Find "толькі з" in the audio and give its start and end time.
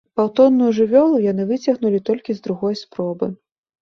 2.09-2.47